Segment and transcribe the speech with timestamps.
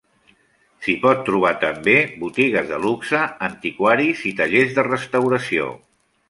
[0.85, 1.93] S'hi pot trobar també
[2.23, 5.71] botigues de luxe, antiquaris i tallers de restauració.